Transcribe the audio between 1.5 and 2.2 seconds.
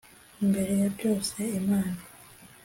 imana